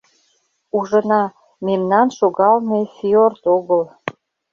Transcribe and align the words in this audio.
Ужына— 0.77 1.23
мемнан 1.65 2.07
шогалме 2.17 2.79
фиорд 2.95 3.43
огыл. 3.55 3.83